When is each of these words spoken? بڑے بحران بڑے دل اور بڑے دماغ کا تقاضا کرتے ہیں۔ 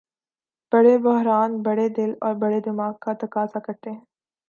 بڑے 0.71 0.97
بحران 0.97 1.61
بڑے 1.61 1.87
دل 1.89 2.13
اور 2.21 2.33
بڑے 2.35 2.59
دماغ 2.59 2.93
کا 3.01 3.13
تقاضا 3.13 3.59
کرتے 3.59 3.89
ہیں۔ 3.89 4.01